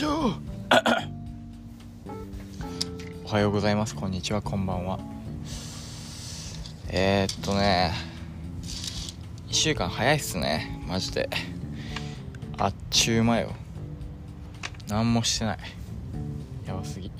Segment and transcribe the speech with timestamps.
[0.00, 0.08] 上
[3.26, 3.94] おはようございます。
[3.94, 4.40] こんにちは。
[4.40, 4.98] こんばんは。
[6.88, 7.92] えー、っとね。
[9.48, 10.80] 1週間早いっすね。
[10.88, 11.28] マジで。
[12.56, 13.50] あっちゅう間よ。
[14.88, 15.58] 何もしてない。
[16.66, 17.12] やばすぎ。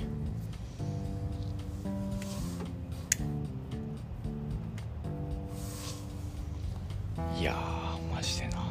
[7.38, 7.54] いや
[8.10, 8.64] マジでな。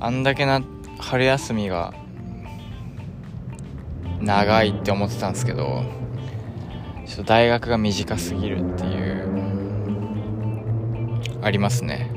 [0.00, 0.62] あんだけな
[1.04, 1.92] 春休みが
[4.20, 5.84] 長いって思ってたんですけど
[7.06, 9.28] ちょっと大学が短すぎるっていう
[11.42, 12.10] ありますね。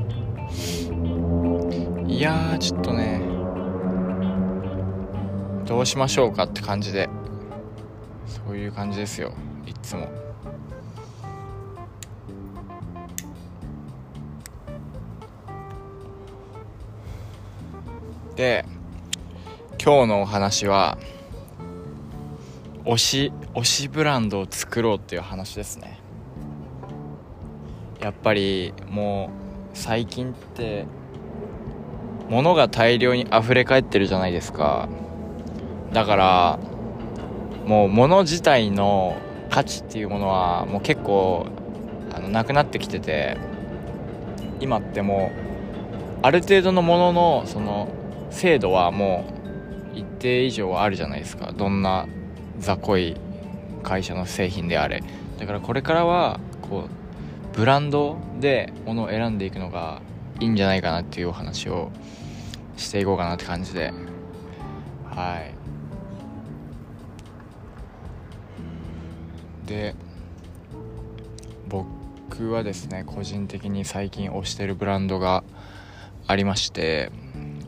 [2.07, 3.21] いやーちょっとね
[5.65, 7.09] どうしましょうかって感じで
[8.25, 9.33] そういう感じですよ
[9.65, 10.07] いつも。
[18.35, 18.65] で
[19.87, 20.97] 今日のお話は
[22.83, 26.01] 推し推しブランドを作ろうっていう話ですね。
[28.01, 29.29] やっぱりも
[29.73, 30.85] う最近って
[32.27, 34.89] 物が大量に溢れ返ってるじゃないですか。
[35.93, 36.59] だから
[37.65, 39.15] もう物自体の
[39.49, 41.47] 価値っていうものはもう結構
[42.13, 43.37] あのなくなってきてて
[44.59, 47.87] 今ってもうある程度のもののその
[48.31, 49.36] 精度はもう
[49.97, 51.51] 一定以上あるじゃないですか。
[51.51, 52.07] どんな
[52.59, 53.17] 雑魚い
[53.83, 55.03] 会社の製品であれ。
[55.39, 56.87] だからこれからはこ
[57.53, 60.01] うブランドで物を選んでいくのが
[60.39, 61.91] いいんじゃないかなっていうお話を
[62.75, 63.91] していこうかなって感じで。
[65.05, 65.53] はい。
[69.67, 69.95] で
[71.67, 75.43] 僕はですね個人的に最近推してるブランドが
[76.27, 77.11] ありまして。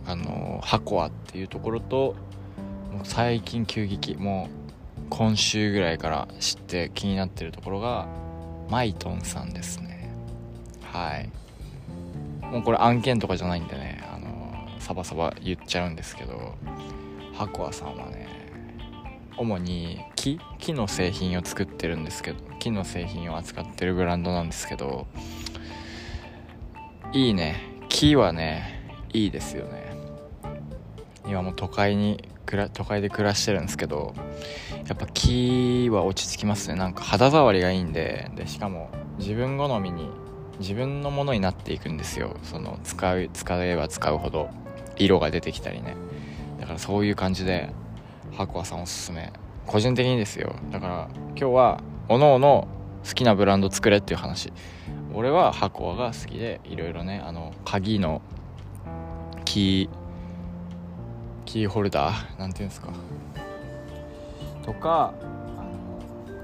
[0.09, 2.15] あのハコアっていうところと
[2.91, 4.49] もう最近急激も
[4.97, 8.08] う今週ぐらいから知って気になってるところが
[8.69, 10.11] マイトンさんですね。
[10.81, 11.30] はい。
[12.43, 16.55] もうこれ案件とかじゃないんでねあのサバサバ言っちゃうんですけど
[17.36, 18.27] ハコアさんはね
[19.37, 25.05] 主に木木の製品を作ってるんですけど木の製品を扱ってるブランドなんですけど
[27.14, 27.61] いいね。
[27.89, 28.80] 木はね
[29.14, 29.79] いいですよね。
[31.30, 32.28] 今も都会に
[32.73, 34.16] 都会で暮らしてるんですけど
[34.88, 36.76] やっぱ木は落ち着きますね。
[36.76, 40.10] なんか肌触りがいいんででしかも自分好みに
[40.60, 42.36] 自分のものになっていくんですよ。
[42.44, 44.50] その使う使えば使うほど
[44.98, 45.95] 色が出てきたりね。
[46.60, 47.70] だからそういう感じで
[48.36, 49.32] 白亜さんおすすめ。
[49.67, 50.56] 個人的にですよ。
[50.72, 52.67] だから今日はおのおの
[53.08, 54.52] 好きなブランド作れっていう話。
[55.14, 58.22] 俺は白亜が好きでいろいろねあの鍵の
[59.46, 60.08] キー
[61.52, 62.89] キーホルダーなんていうんですか？
[64.64, 65.15] とか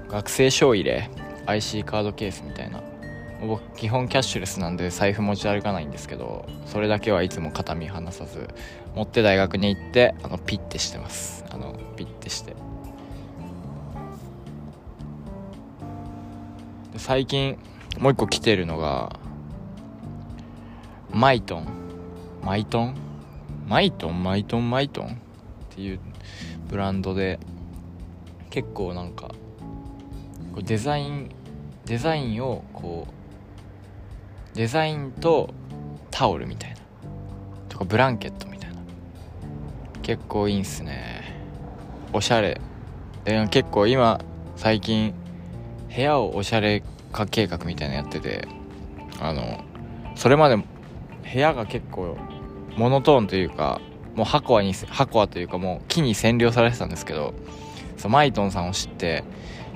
[0.08, 1.08] 学生証入れ
[1.46, 2.82] IC カードケースみたいな。
[3.46, 8.48] 僕基本キャッシュレスなんで財布持ち歩かないんですけどそれだけはいつも肩身離さず
[8.94, 11.44] 持って大学に行ってあのピッてしてます。
[11.50, 12.56] あのピッてして。
[16.92, 17.58] で最近
[18.00, 19.20] もう一個来てるのが
[21.12, 21.66] マイトン。
[22.42, 23.05] マイトン？
[23.66, 25.10] マイトンマイトンマイトンっ
[25.70, 26.00] ていう
[26.68, 27.38] ブランドで
[28.50, 29.28] 結構なんか
[30.52, 31.30] こうデザイン
[31.84, 33.06] デザインをこ
[34.52, 35.52] うデザインと
[36.10, 36.76] タオルみたいな
[37.68, 38.76] とかブランケットみたいな。
[40.02, 41.34] 結構いいんすね。
[42.12, 42.60] おしゃれ。
[43.50, 44.20] 結構今
[44.54, 45.12] 最近
[45.94, 46.82] 部屋をおしゃれ
[47.12, 48.46] 化計画みたいなのやってて
[49.20, 49.64] あの
[50.14, 50.64] それまで部
[51.34, 52.16] 屋が結構
[52.76, 53.80] モノトーンというか
[54.14, 57.34] もう箱に箱はというかもう木に占領されてたんですけど
[57.96, 59.24] そマイトンさんを知って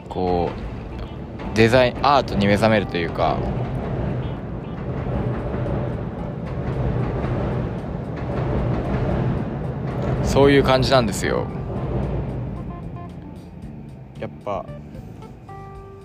[0.09, 3.39] こうデザインアートに目覚めるというか
[10.25, 11.49] そういう感じなんですよ。
[14.21, 14.65] やっぱ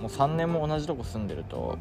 [0.02, 1.78] もう3年も同じとこ住んでると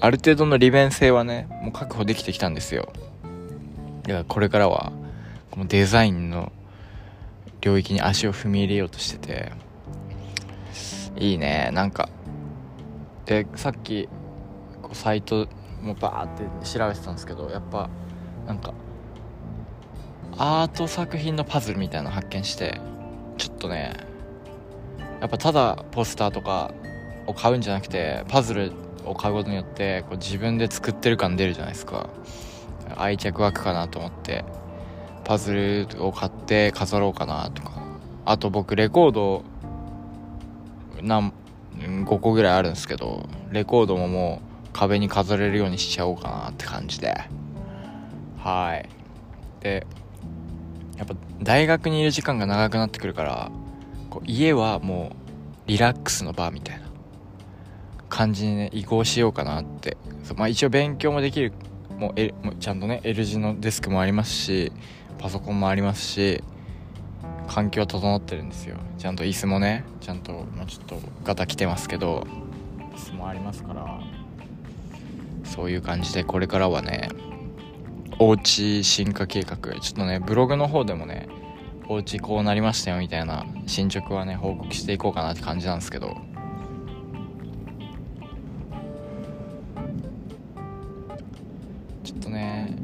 [0.00, 2.92] ある程度の利便性はねもう確保できてきたんですよ。
[4.04, 4.92] だからこれからは
[5.50, 6.52] このデザインの
[7.60, 9.52] 領域に足を踏み入れようとしてて
[11.16, 11.70] いいね。
[11.72, 12.08] なんか
[13.24, 14.08] でさっき
[14.82, 15.48] こうサイト
[15.80, 17.88] もバーって調べてたんですけどやっぱ
[18.46, 18.74] なんか
[20.36, 22.80] アート作品のパズルみたいなの発見して
[23.38, 23.94] ちょっとね
[25.20, 26.74] やっぱただポスターとか
[27.26, 28.72] を買うんじゃなくてパズル
[29.06, 32.10] を買うことによってこう自分で作ってる感出るじゃないですか。
[32.96, 34.44] 愛着湧くかなと思って
[35.24, 37.72] パズルを買って飾ろうかなとか。
[38.26, 39.44] あと僕レコード
[41.02, 41.32] 何
[41.78, 47.14] 5個ぐらいあるんですけどレコードももう壁に飾れるようにしちゃおうかなって感じで。
[48.38, 48.88] はい。
[49.60, 49.86] で
[50.96, 53.50] やっぱ大学にいる時間が長くなってくるから
[54.10, 55.12] こう家はも
[55.66, 56.86] うリラックスの場みたいな
[58.08, 59.96] 感じにね移行しようかなって。
[60.36, 61.52] まあ一応勉強もできる
[62.04, 64.72] もう、L、もうちゃんとね L 字のデスクもありますし
[65.18, 66.42] パソコンもありますし
[67.48, 68.76] 環境は整ってるんですよ。
[68.98, 72.26] ちゃんと椅子もねちゃんと、まあ、ちょっとガタ来てますけど
[72.94, 74.00] 椅子もありますから
[75.44, 77.08] そういう感じでこれからはね
[78.18, 81.28] おうち進化計画ちょっとねブログの方でもね
[81.88, 92.76] お家こうなりましたよみたいな進捗はね報告していこうかなって感じなんですけどょっとね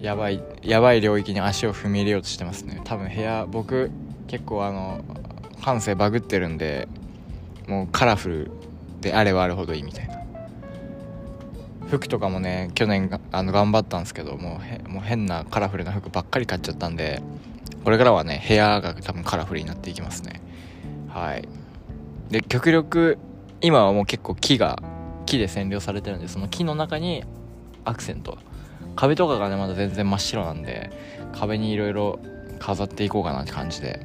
[0.00, 2.80] やばいやばい領域に足を踏み入れようとしてますね。
[2.84, 3.90] 多分部屋僕
[4.28, 5.00] 結構あの
[5.62, 6.88] 感性バグってるんで
[7.66, 8.50] もうカラフル
[9.00, 10.18] であればあるほどいいみたいな。
[11.88, 17.22] 服とかもね去年あの頑張ったんですけどもうもう変なカラフルな服ばっかり買っちゃったんで
[17.82, 20.40] これからはね部屋が多分カラフルになっていきますね。
[21.08, 21.48] はい。
[22.30, 23.18] で極力
[23.60, 24.82] 今はもう結構木が
[25.26, 27.24] 木で占領されてるんでその木の中に
[27.84, 28.38] アクセント。
[28.98, 30.90] 壁とかがねまだ全然真っ白なんで
[31.32, 32.18] 壁にいろいろ
[32.58, 34.00] 飾っていこうかなって感じで。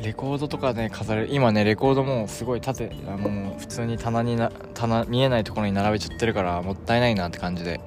[0.00, 7.80] レコードとかね飾れる今ねレコードもすごい縦あの普通に棚にな棚見えないところに並べちゃってるからもったいないなって感じで。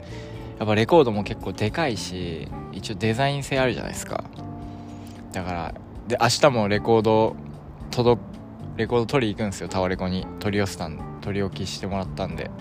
[0.59, 4.23] やっぱレコードも結構でかいし一応デザイン性あるじゃないですか。
[5.31, 5.73] だから
[6.07, 7.35] で明日もレコード
[7.91, 8.21] 届
[8.77, 10.27] レコード取り行くんですよタワレコに。
[10.39, 12.51] 取り寄せたん取り置きしてもらったんで。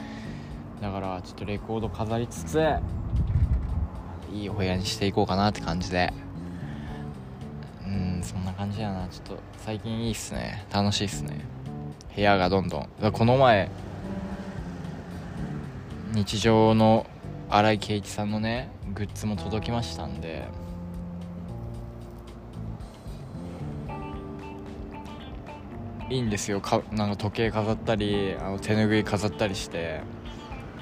[0.85, 2.63] だからちょっとレコード飾りつつ
[4.31, 6.13] いいお部屋にしていこうかなって感じで。
[7.87, 9.09] うんそんな感じやな。
[9.09, 10.67] ちょっと最近いいっすね。
[10.71, 11.41] 楽しいっすね。
[12.15, 12.89] 部屋がどんどん。
[13.13, 13.71] この前
[16.13, 17.07] 日常の
[17.49, 20.47] 新井圭一さんのねグッズも届きましたんで。
[26.11, 26.61] いいんですよ。
[26.61, 30.03] かなんか時計飾ったりあの手ぬぐい飾ったりして。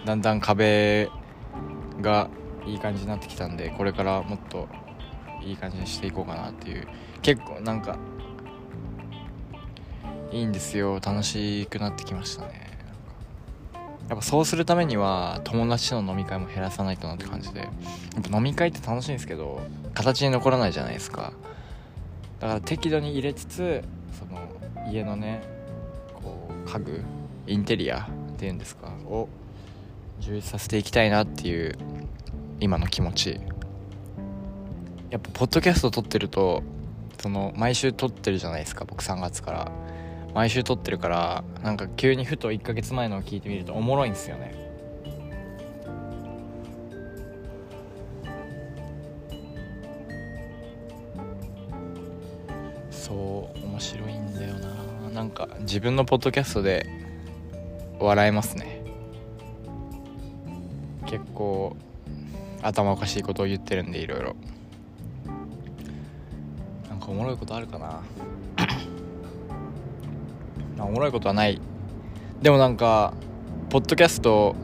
[0.05, 1.09] だんだん壁
[2.01, 2.29] が
[2.67, 4.69] いい感じになってきたんでこれからもっと
[5.43, 6.87] いい感じにしていこうかなっていう。
[7.23, 7.97] 結構なんか
[10.33, 10.95] いいんですよ。
[10.95, 12.71] 楽しくなってきましたね。
[14.09, 17.61] やっぱそうするためには友達との飲み会も減らさないとなって感じで。
[17.61, 17.71] やっ
[18.29, 19.61] ぱ飲み会って楽しいんですけど
[19.95, 21.33] 形に残らないじゃないですか。
[22.41, 23.85] だから適度に入れつつ
[24.19, 24.41] その
[24.91, 25.43] 家のね
[26.15, 27.01] こう家具
[27.47, 29.29] インテリアっていうんですかを
[30.23, 31.77] 充実させていきたいなっていう
[32.61, 33.41] 今の気持ち。
[35.11, 36.63] やっぱポッドキャスト撮ってると
[37.21, 39.73] その毎週撮ってるじゃないですか僕3月から。
[40.33, 44.55] 毎週撮ってるからなんか急にふと1ヶ月前のを聞いてみるとおもろいんですよね。
[52.91, 55.11] そう面白いんだよな。
[55.11, 56.87] なんか自分のポッドキャストで
[57.99, 58.82] 笑えますね。
[61.13, 61.77] 結構
[62.63, 64.35] 頭おかしいことを言ってるんでいろいろ。
[66.89, 68.01] なんかおもろいことあるかな。
[70.83, 71.61] おもろいことはない。
[72.41, 73.13] でもなんか
[73.69, 74.57] ポッドキャスト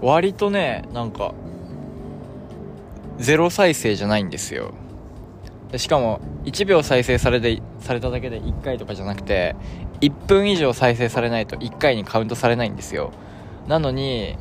[0.00, 1.34] 割とねなんか
[3.18, 4.74] ゼロ再生じゃないんですよ。
[5.72, 9.56] でしかも1秒再生されてされただけで1回とかじゃなくて
[10.02, 13.10] 1分以上再生されないと1回にカウントされないんですよ。
[13.66, 14.36] なのに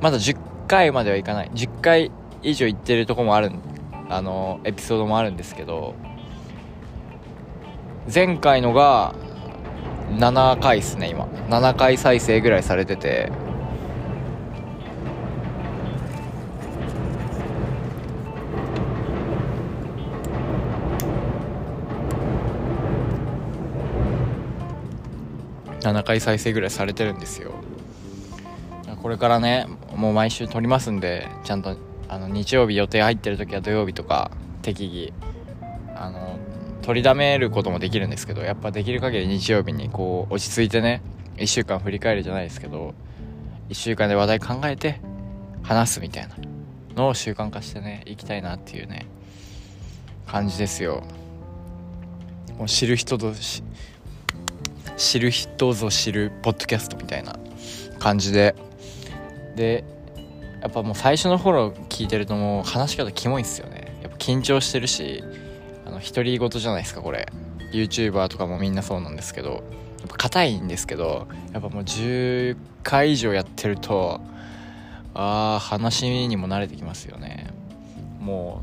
[0.00, 0.36] まだ10
[0.68, 1.50] 回まではいかない。
[1.54, 2.10] 10回
[2.42, 3.52] 以上いってるとこもある
[4.10, 5.94] あのエピソードもあるんですけど
[8.12, 9.14] 前回のが
[10.18, 11.24] 7回っすね今。
[11.48, 13.32] 7回再生ぐらいされてて。
[25.80, 27.52] 7回再生ぐらいされてるんですよ。
[29.04, 31.76] これからねもう毎週撮りますんでちゃんと
[32.08, 34.30] あの日曜日予定入ってる時は土曜日とか
[34.62, 35.12] 適宜
[35.94, 36.38] あの
[36.80, 41.02] 取りだめることもできるんですけどやっぱできる限り日曜日にこう落ち着いてね
[41.36, 42.94] 1週間振り返るじゃないですけど
[43.68, 45.02] 1週間で話題考えて
[45.62, 46.36] 話すみたいな
[46.96, 49.04] のを習慣化してねいきたいなっていうね
[50.26, 51.02] 感じですよ。
[52.56, 53.34] もう知る人ぞ
[54.96, 57.36] 知る人ぞ知るポッドキャストみたいな
[57.98, 58.54] 感じで
[59.56, 59.84] で
[60.60, 63.98] やっぱもう最初の頃聞いてるともう話し方キモいんすよね。
[64.02, 65.22] やっぱ緊張してるし
[65.84, 67.28] あの独り言じゃないですかこれ。
[67.72, 69.62] YouTuber とかもみんなそうなんですけどやっ
[70.08, 74.20] ぱ硬いんですけどやっぱもう10回以上やってると
[75.12, 77.48] ああ話にも慣れてきますよね。
[78.20, 78.62] も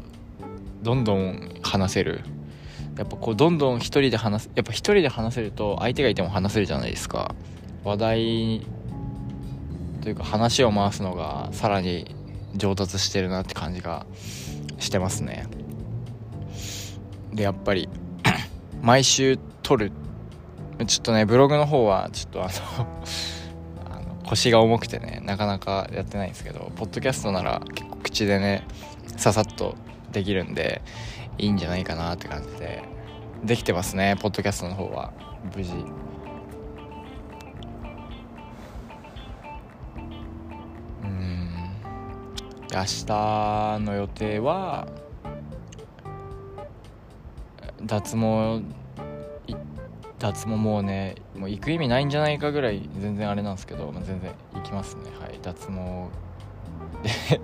[0.82, 2.22] うどんどん話せる。
[2.98, 7.36] やっぱこうどんどん一人で話すやっぱ一人で話せると相手がいても話せるじゃないですか。
[7.84, 8.68] 話題
[10.02, 12.16] というか話を回すのがさらに
[12.56, 14.06] 上達してるなって感じが
[14.80, 15.48] してますね。
[17.34, 17.88] でやっぱり
[18.82, 19.92] 毎週撮る。
[20.88, 22.52] ちょっとねブログの方はちょっとあの
[23.96, 28.64] あの腰が重くてねなかなかやってないんですけどポッドキャストなら結構口でね
[29.18, 29.76] ささっと
[30.12, 30.82] できるんで
[31.38, 32.84] いいんじゃないかなって感じで
[33.44, 35.14] できてますねポッドキャストの方は。
[35.56, 35.72] 無事。
[42.74, 44.88] 明日の予定は
[47.84, 48.62] 脱毛
[50.20, 55.04] 脱毛もうねもう行く意味ないんじゃないかぐらい全然あれなんですけど、まあ、全然行きますね。
[55.20, 56.10] はい脱毛。
[57.04, 57.42] で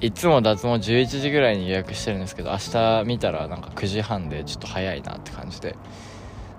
[0.06, 5.76] いつも脱毛11時ぐらいに予約してるんですけど明日見たらなんか9時半でちょっと早いなって感じで。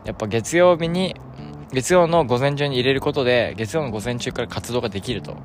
[0.06, 1.16] やっぱ月曜日に
[1.72, 5.38] 月曜の午前中に入れることで月曜の午前中から活動ができると。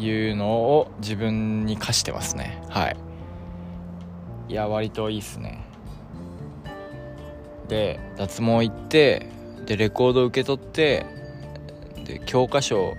[0.00, 2.62] いうのを自分に課してますね。
[2.68, 2.96] はい。
[4.48, 5.64] いや割といいっすね。
[7.68, 9.28] で脱毛行って
[9.66, 11.06] でレコード受け取って
[12.04, 12.94] で教科書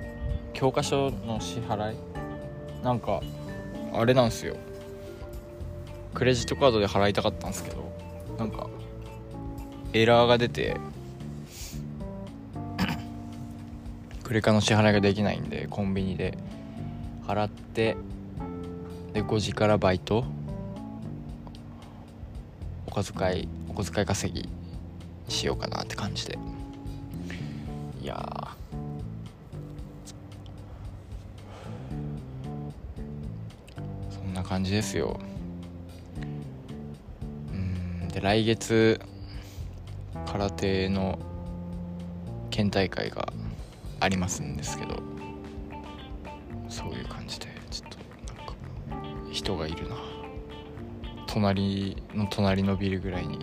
[0.53, 1.97] 教科書の支払い？
[2.83, 3.21] なんか
[3.93, 4.55] あれなんですよ。
[6.13, 7.91] クレジットカードで払いたかったんですけど
[8.37, 8.69] なんか
[9.93, 10.77] エラーが出て
[14.23, 16.37] クレカの支払いができないんでコンビニで。
[17.31, 17.95] 払って
[19.13, 20.25] で5時からバイト。
[22.87, 24.49] お小遣いお小遣い稼ぎ
[25.29, 26.37] しようかなって感じで。
[28.01, 28.17] いや
[34.09, 35.17] そんな感じですよ。
[37.53, 38.99] うんで来月
[40.25, 41.17] 空手の
[42.49, 43.31] 県大会が
[44.01, 45.10] ありますんですけど。
[49.51, 49.95] 人がいるな。
[51.27, 53.39] 隣の隣のビルぐらいに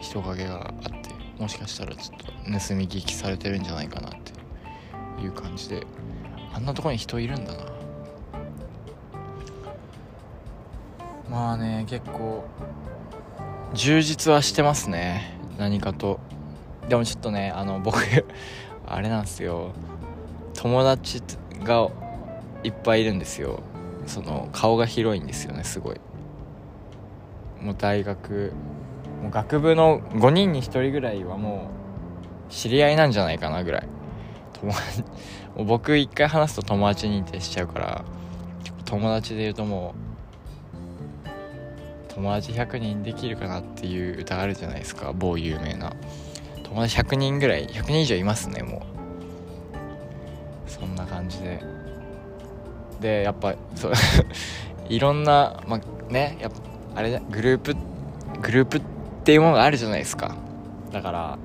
[0.00, 5.86] 人影があってもしかしたらちょっと盗み聞きされてるんじゃないかなっていう感じで。
[6.54, 7.64] あんなとこに人いるんだな。
[11.30, 12.46] まあね結構
[13.74, 15.38] 充実はしてますね。
[15.58, 16.20] 何かと。
[16.88, 17.98] でもちょっとねあの僕
[18.86, 19.72] あれなんですよ。
[20.54, 21.22] 友達
[21.62, 21.90] が
[22.62, 23.60] いっぱいいるんですよ。
[24.06, 26.00] その顔が広いんですよねすごい。
[27.60, 28.52] もう大学
[29.22, 31.70] もう学部の5人に1人ぐらいはも
[32.48, 33.88] う知り合いなんじゃないかなぐらい。
[34.60, 35.04] 友達
[35.64, 38.04] 僕一回話すと友達認定しちゃうから
[38.84, 39.94] 友達で言うとも
[42.10, 45.92] う友達100人できるかなっていう歌あるじゃないですか某有名な。
[46.62, 48.86] 友達100人ぐらい100人以上いますねも
[50.66, 50.70] う。
[50.70, 51.60] そんな感じで。
[53.00, 53.92] でやっぱそう
[54.88, 57.76] いろんなまあねやっぱあれグループ
[58.40, 58.82] グループっ
[59.24, 60.36] ていうものがあるじゃないですか。
[60.92, 61.38] だから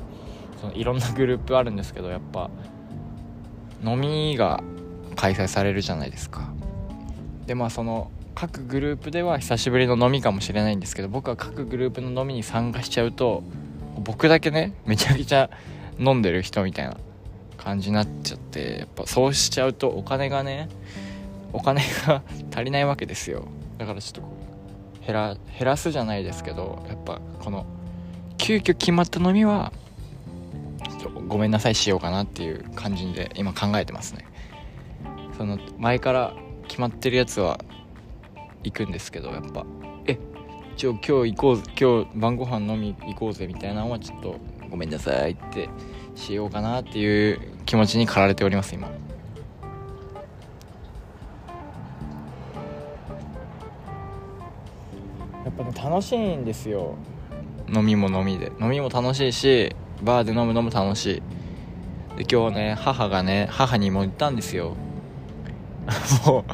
[0.60, 2.50] そのいろんな グループあるんですけどやっぱ
[3.84, 4.64] 飲みが
[5.16, 6.52] 開催されるじゃないですか。
[7.48, 13.44] でまあその各グループでは久しぶりの飲みかもしれないんですけど僕は各グループの飲みに参加しちゃうと
[13.98, 15.50] 僕だけねめちゃくちゃ
[16.00, 16.96] 飲んでる人みたいな
[17.58, 20.70] 感じになっちゃってやっぱそうしちゃうとお金がね
[21.54, 22.22] お金が
[22.54, 23.48] 足りないわけですよ。
[23.78, 24.42] だからちょっと
[25.06, 27.66] 減ら減らすじゃないですけどやっぱこの
[28.38, 29.72] 急遽決まった飲みは
[31.00, 34.26] ちょっとごめんなさいしようかなっていう感じで今考えてますね。
[35.38, 36.34] その前から
[36.68, 37.60] 決まってるやつは
[38.64, 39.66] 行くんですけどやっぱ
[40.06, 40.20] え
[40.76, 44.36] 一応今日行こう今日晩ご飯飲み行こうぜみたいなのはちょっと
[44.70, 45.70] ごめんなさいって
[46.16, 48.90] しようかなっていう気持ちに駆られております今。
[55.52, 56.96] っぱね楽しいんですよ。
[57.74, 58.52] 飲みも飲みで。
[58.60, 61.22] 飲みも楽しいしバーで飲むのも楽し
[62.16, 62.18] い。
[62.18, 64.76] で今日ね母がね母にも言ったんですよ。
[66.26, 66.46] も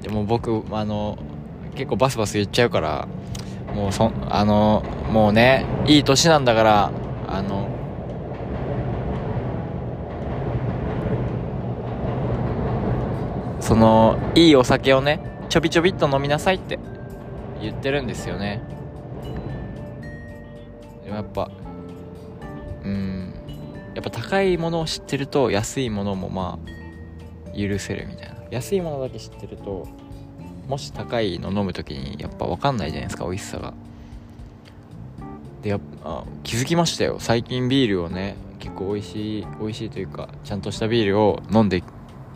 [0.00, 1.18] うでも僕あの
[1.74, 3.08] 結構バスバス言っちゃうから
[3.74, 6.92] もうそあのもうねいい年なんだから
[7.28, 7.68] あの
[13.60, 16.78] そのいいお酒をねちょびちょびっと飲みなさいって。
[17.60, 18.60] 言ってるんですよね。
[21.04, 21.50] でもやっぱ
[22.84, 23.34] うん
[23.94, 28.36] やっぱ高いものを知ってると安いものもまあ許せるみたいな。
[28.50, 29.86] 安いものだけ知ってると
[30.68, 33.74] もし高いの飲む時にやっぱ分かんないじゃないですか美味しさが。
[35.62, 37.16] でやっぱ気づきましたよ。
[37.18, 41.82] 最近ビールをね結構美味しい美味しいというかちゃんとしたビールを飲んで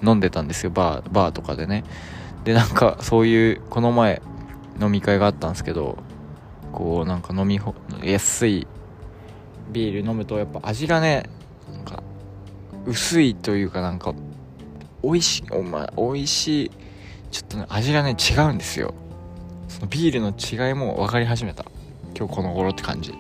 [0.03, 0.71] 飲んでたんですよ。
[0.71, 1.85] バーバーとかでね。
[2.45, 4.21] でなんかそういうこの前
[4.81, 5.99] 飲み会があったんですけど
[6.73, 8.67] こうなんか飲みほ安い
[9.71, 11.29] ビール飲むとやっぱ味がね
[11.73, 12.03] なんか
[12.85, 14.15] 薄いというかなんか
[15.03, 16.71] 美味しいお前美味しい
[17.31, 18.95] ちょっとね味がね違うんですよ。
[19.69, 21.65] そのビールの違いも分かり始めた。
[22.17, 23.13] 今日この頃って感じ。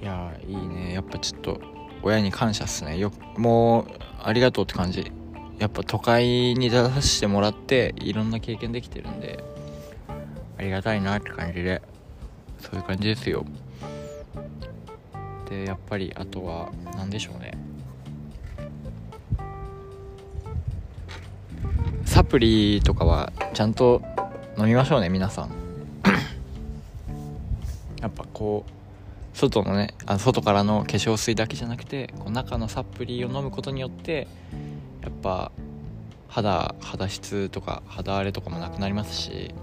[0.00, 0.92] いやいいね。
[0.92, 1.60] やっぱちょっと
[2.02, 2.98] 親に感謝っすね。
[2.98, 3.86] よもう
[4.26, 5.12] ありがとうって感じ。
[5.58, 9.42] やっぱ都会に出させてもらっていろんな経験できてるんで
[10.58, 11.80] ありがたいなって感じで
[12.58, 13.44] そういう感じですよ。
[15.48, 17.52] でやっぱりあとは何でしょうね。
[22.06, 24.02] サプリとかはちゃんと
[24.56, 25.50] 飲みましょうね皆さん。
[28.00, 28.83] やっぱこう
[29.34, 34.28] 外のねあ外からの化粧水だけじゃなくてこう中のサプリを飲むことによって
[35.02, 35.52] やっぱ
[36.28, 39.54] 肌肌質とか肌荒れとかもなくなりますし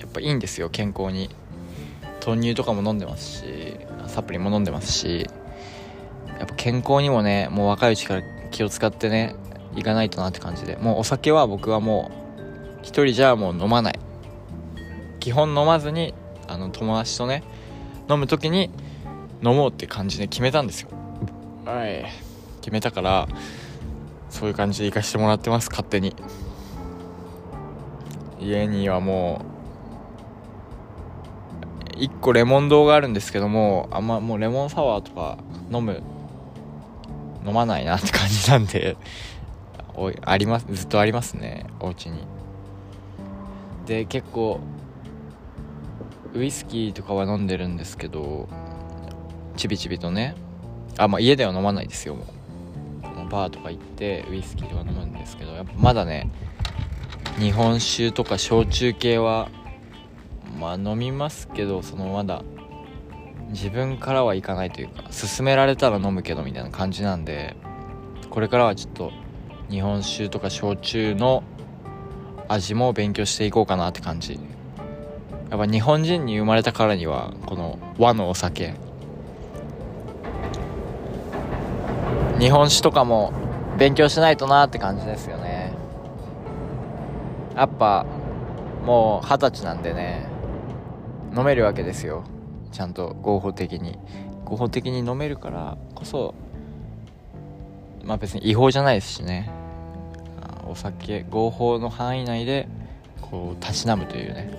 [0.00, 1.30] やっぱいいんですよ健康に。
[2.24, 3.76] 豆乳とかも飲んでますし
[4.08, 5.28] サプリも飲んでますし
[6.40, 9.36] やっぱ健康にもねもう若いうちから気を使ってね
[9.76, 10.76] いかないとなって感じで。
[10.76, 12.10] もうお酒は僕はも
[12.80, 13.98] う一人じゃもう飲まない。
[15.20, 16.14] 基本飲まずに
[16.48, 17.44] あの友達とね
[18.08, 18.70] 飲む時に
[19.42, 20.88] 飲もうって感じで決めたんですよ。
[21.64, 22.06] はい。
[22.60, 23.28] 決めたから
[24.30, 26.14] そういう感じで行かしてもらってます勝手に。
[28.40, 29.44] 家にはも
[31.94, 35.38] う1個レモン堂があるんですけどもあんまもうレモンサワーとか
[35.72, 36.02] 飲む
[37.46, 38.96] 飲まないなって感じなんで
[39.94, 42.26] おいありますずっとありますねお家に。
[43.86, 44.60] で結構
[46.36, 48.48] ウイスキーとかは飲んでるんですけど
[49.56, 50.34] ちびちびとね。
[50.98, 52.36] あまあ家では飲まないですよもう。
[53.28, 56.30] バーとか行ってウイスキーとか飲むんですけどやっぱまだね
[57.38, 59.48] 日本酒とか焼酎系は
[60.58, 62.42] まあ飲みますけどそのまだ
[63.48, 67.56] 自分からはいかないというか勧められたら飲むけどみたいな感じなんで
[68.30, 69.12] これからはちょっと
[69.70, 71.42] 日本酒とか焼酎の
[72.48, 74.38] 味も勉強していこうかなって感じ。
[75.50, 78.74] やっぱ日本人に生まれたからにはこの和のお酒。
[82.38, 83.32] 日本酒とかも
[83.78, 85.72] 勉強しないとなって感じですよね。
[87.54, 88.04] やっぱ
[88.84, 90.26] もう二十歳なんでね
[91.34, 92.24] 飲めるわけですよ。
[92.72, 93.98] ちゃんと合法的に。
[94.44, 96.34] 合法的に飲めるからこそ
[98.04, 99.50] まあ別に違法じゃないですしね。
[100.68, 102.68] お酒合法の範囲内で
[103.22, 104.50] こうたしなむというね。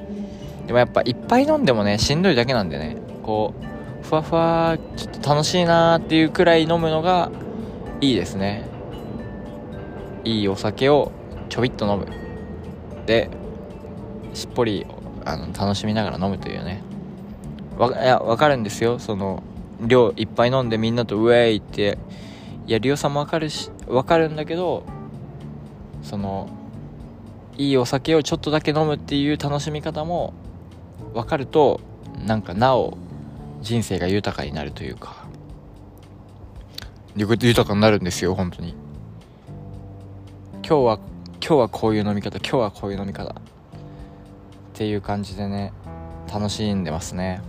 [0.67, 2.97] でもやっぱいっぱい飲んでもねしんどいだけなんでね。
[3.23, 3.53] こ
[4.01, 7.32] うふわふわちょっと楽しいなーっていうくらい飲むのが
[7.99, 8.67] いいですね。
[10.23, 11.12] いいお酒を
[11.49, 12.08] ちょびっと飲む。
[13.06, 13.30] で
[14.34, 14.86] しっぽり
[15.25, 16.84] あの楽しみながら飲むというね。
[17.77, 18.99] わいや分かるんですよ。
[18.99, 19.43] その
[19.80, 21.97] 量いっぱい飲んでみんなとウェイって
[22.65, 24.84] やる良さも分かるし分かるんだけど
[26.01, 26.49] その
[27.58, 30.34] いいお酒をちょっとだけ飲むっていう楽しみ方も
[31.14, 31.80] 分かると
[32.26, 32.98] なんかなお
[33.62, 35.26] 人生が豊かになるというか。
[37.16, 38.76] 豊かになるんですよ本当に。
[40.62, 41.00] 今日は
[41.40, 43.32] 今日はこういう飲み方今日はこういう飲み方。
[43.32, 43.34] っ
[44.74, 45.74] ていう感じでね
[46.32, 47.42] 楽しんでますね。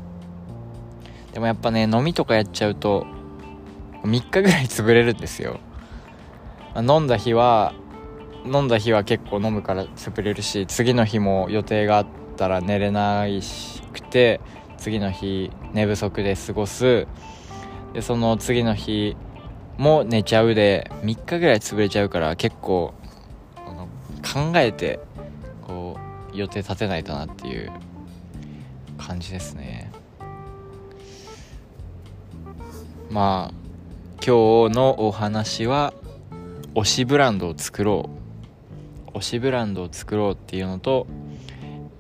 [1.33, 3.07] でもやっぱね飲みとかやっちゃうと
[4.05, 5.61] 3日ぐらい潰れるんですよ。
[6.77, 7.75] 飲んだ日は
[8.47, 13.43] 飲んだ日は結構飲むから潰れるし次の日も予定があってたら寝れない
[13.93, 14.41] くて
[14.79, 17.07] 次の日寝不足で過ごす。
[17.93, 19.17] でその次の日
[19.77, 22.95] も寝ちゃうで3日ぐらい潰れちゃうから結構
[24.23, 25.01] 考えて
[25.67, 25.97] こ
[26.33, 27.73] う予定立てないとなっていう
[28.99, 29.91] 感じですね。
[33.11, 33.55] まあ
[34.25, 35.95] 今日のお話は
[36.75, 38.11] 推しブランドを作ろ
[39.15, 39.19] う。
[39.19, 41.07] 推しブランドを作ろうっていうのと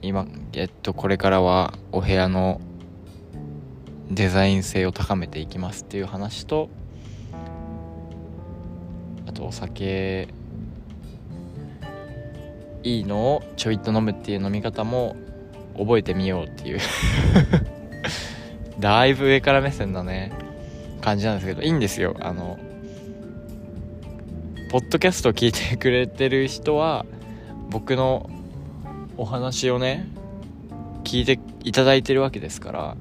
[0.02, 2.60] 今えっとこれからはお部屋の
[4.10, 6.70] デザイン性を高めていきますっていう話と
[9.26, 10.28] あとお酒
[12.82, 15.16] いいのをちょいっと飲むっていう飲み方も
[15.76, 16.78] 覚えてみようっていう。
[18.80, 20.30] だいぶ上から目線だね
[21.00, 22.16] 感じなんですけどいいんですよ。
[22.20, 22.58] あの
[24.70, 27.04] ポッドキャストを聞いてくれてる人は
[27.70, 28.30] 僕の
[29.18, 30.08] お話をね
[31.04, 32.96] 聞いていただいてるわけですから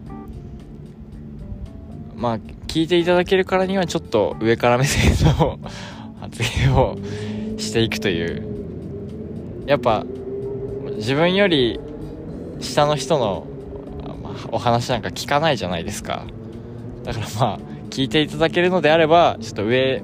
[2.15, 5.59] まあ聞いていただけるからにはちょっと上から目線の
[6.19, 6.97] 発言を
[7.57, 8.57] していくという。
[9.67, 10.05] やっぱ
[10.95, 11.79] 自分より
[12.61, 13.45] 下の人の、
[14.23, 16.25] まあ、お話なんか聞かないじゃないですか。
[17.03, 20.01] だからまあ聞いていただけるのであればちょっと上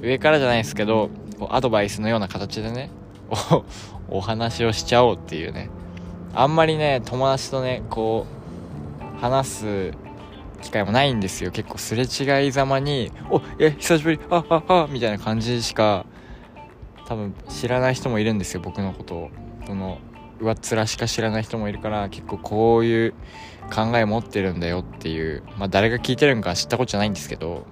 [0.00, 1.10] 上からじゃないですけど
[1.50, 2.90] アドバイスのような形でね
[4.08, 5.70] お話をしちゃおうっていうね。
[6.34, 8.26] あんまりね友達とねこ
[9.16, 9.92] う話す
[10.60, 11.50] 機会もないんですよ。
[11.50, 16.04] 結構すれ違いざまに「おえ久しぶりあああみたいな感じしか
[17.06, 19.30] 多分知らない人もいるんですよ僕のことを。
[19.66, 19.98] その
[20.38, 23.14] 上っ面しか知らない人もいるから結構こういう
[23.74, 27.66] 考え持ってるんだよっていうまあ誰が聞いてるんか知ったことじゃないんですけど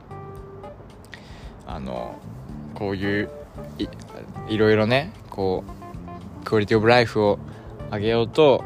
[1.67, 2.17] あの
[2.75, 3.31] こういう
[3.79, 3.87] い
[4.49, 5.65] いろいろねこ
[6.43, 7.39] うクオリティオブライフを
[7.91, 8.63] 上げようと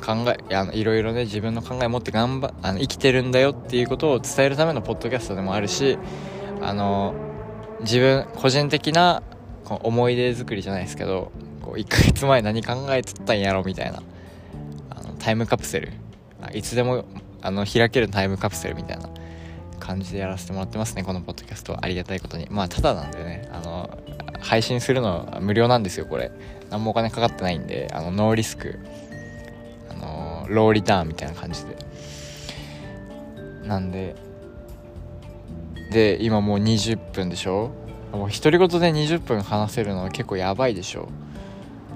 [0.00, 5.98] 考えあのいろいろね自分の考え持って頑張あの生きてるんだよっていうことを伝えるためのポッドキャストでもあるし
[6.60, 7.14] あの
[7.80, 9.22] 自分個人的な
[9.64, 14.02] こう思い出作りじゃないですけどこう1ヶ月前何考えてたんやろみたいな
[14.90, 15.92] あのタイムカプセル。
[16.52, 17.06] いつでも
[17.40, 19.08] あの開けるタイムカプセルみたいな
[19.80, 21.78] 感じでやらせてもらってますねこのポッドキャストは。
[21.82, 22.46] ありがたいことに。
[22.50, 23.98] まあただなんでねあの
[24.44, 26.30] 配信するのは無料なんですよこれ。
[26.70, 28.78] 何もお金かかってないんであのノーリスク。
[29.90, 31.76] あのローリターンみたいな感じで。
[33.64, 34.14] なんで
[35.90, 37.70] で今もう20分でしょ？
[38.12, 41.08] もう独り言で20分話せるのは結構やばいでしょ？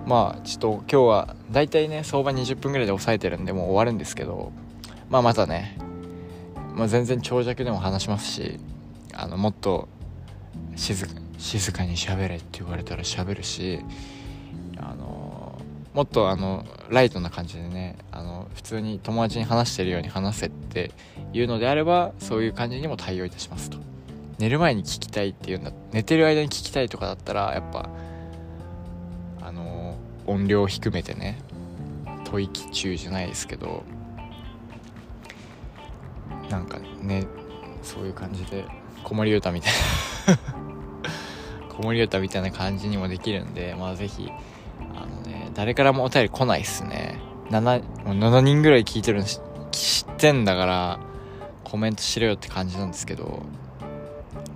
[0.07, 4.53] まあちょっと今日はだいたいね相場20分ぐらいで抑えてるんでもう終わるんですけど
[5.11, 5.77] まあまたね、
[6.75, 8.59] まあ、全然長尺でも話しますし
[9.13, 9.89] あのもっと
[10.77, 13.81] 静か静かに喋れって言われたら喋るし
[14.77, 15.59] あの
[15.95, 20.91] もっとあのライトな感じでねあの普通に友達に話してるように話せって
[21.33, 23.79] いうのであればそういう感じにも対応いたしますと。
[24.39, 27.89] 寝る前に聞きたいっていうんだ寝てる間に聞きたいとかだったらやっぱ
[29.43, 29.97] あの、
[30.27, 31.39] 音量を低めてね
[32.25, 33.83] 吐息中じゃないですけど
[36.49, 37.27] なんかね
[37.83, 38.65] そういう感じで
[39.03, 39.73] 子守歌みたい
[40.53, 40.58] な
[41.79, 44.31] 子守歌みたいな感じにもできるんでまあ是非
[44.95, 47.21] あのね誰からもお便り来ないっすね。
[47.51, 51.01] 7, 7人ぐらい聞いてるの知ってんだから
[51.65, 53.43] コメントしろよって感じなんですけど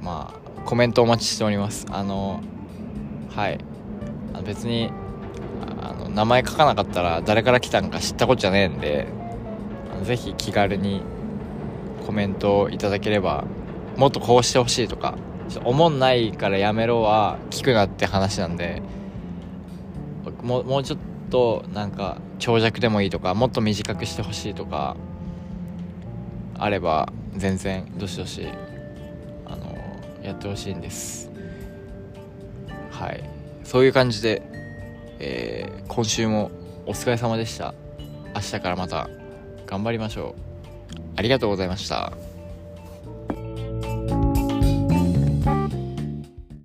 [0.02, 1.86] まあコメントお待ちしております。
[1.90, 2.42] あの
[3.34, 3.58] はい。
[4.34, 4.90] あの別に
[5.80, 9.06] あの名前書かなかったら誰から来たんか知ったことじゃねえんで
[10.02, 11.02] ぜひ気軽に
[12.06, 13.44] コメントをいただければ
[13.96, 15.16] もっとこうしてほしいとか
[15.64, 18.82] おもんないからやめろは聞くなって話なんで
[20.42, 20.98] もうもうちょっ
[21.30, 24.96] となんか長尺でもいいとかもっと短くしてほしいとか
[26.58, 28.46] あれば全然どしどし
[29.46, 29.76] あの
[30.22, 31.30] やってほしいんです。
[32.90, 33.24] はい。
[33.64, 34.42] そういう感じで、
[35.18, 36.50] えー、今週も
[36.86, 37.74] お疲れ様でした。
[38.34, 39.08] 明日からまた
[39.66, 41.00] 頑張りましょう。
[41.16, 42.12] ありがとうございました。